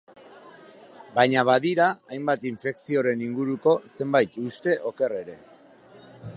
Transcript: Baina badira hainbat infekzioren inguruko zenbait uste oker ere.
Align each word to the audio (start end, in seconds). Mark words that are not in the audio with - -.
Baina 1.17 1.43
badira 1.49 1.89
hainbat 2.15 2.49
infekzioren 2.53 3.23
inguruko 3.27 3.77
zenbait 3.99 4.43
uste 4.49 4.77
oker 4.93 5.17
ere. 5.23 5.41